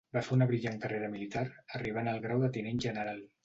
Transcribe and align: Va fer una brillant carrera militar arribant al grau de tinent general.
Va 0.17 0.21
fer 0.27 0.31
una 0.37 0.47
brillant 0.51 0.79
carrera 0.85 1.11
militar 1.17 1.45
arribant 1.81 2.13
al 2.15 2.21
grau 2.27 2.45
de 2.49 2.53
tinent 2.59 2.85
general. 2.91 3.25